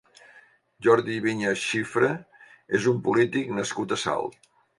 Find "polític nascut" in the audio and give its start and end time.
3.11-3.95